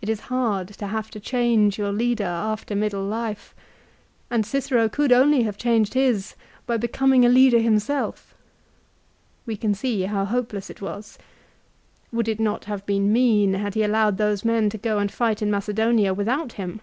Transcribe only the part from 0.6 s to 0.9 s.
to